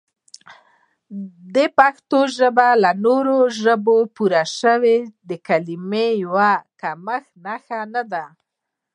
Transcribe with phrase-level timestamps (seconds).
[1.55, 4.97] د پښتو ژبې له نورو ژبو پورشوي
[5.47, 6.37] کلمې د یو
[6.81, 8.25] کمښت نښه نه ده